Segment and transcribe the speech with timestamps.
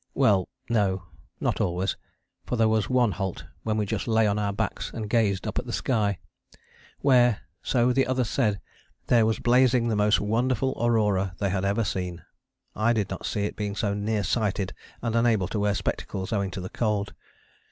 [0.15, 1.03] Well no.
[1.39, 1.95] Not always.
[2.47, 5.59] For there was one halt when we just lay on our backs and gazed up
[5.59, 6.17] into the sky,
[7.01, 8.59] where, so the others said,
[9.05, 12.25] there was blazing the most wonderful aurora they had ever seen.
[12.75, 16.49] I did not see it, being so near sighted and unable to wear spectacles owing
[16.49, 17.13] to the cold.